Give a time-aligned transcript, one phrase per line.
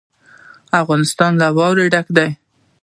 [0.81, 2.29] افغانستان له واوره ډک دی.